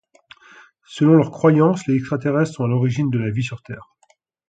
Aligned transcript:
Selon 0.87 1.13
leur 1.13 1.29
croyance, 1.29 1.85
les 1.85 1.93
extraterrestres 1.97 2.51
sont 2.55 2.63
à 2.63 2.67
l'origine 2.67 3.11
de 3.11 3.19
la 3.19 3.29
vie 3.29 3.43
sur 3.43 3.61
Terre. 3.61 3.93